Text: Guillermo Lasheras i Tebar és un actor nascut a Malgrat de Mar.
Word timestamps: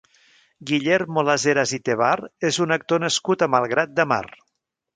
Guillermo 0.71 1.23
Lasheras 1.27 1.75
i 1.79 1.79
Tebar 1.91 2.09
és 2.51 2.59
un 2.67 2.77
actor 2.79 3.05
nascut 3.07 3.47
a 3.49 3.53
Malgrat 3.57 3.97
de 4.01 4.11
Mar. 4.15 4.23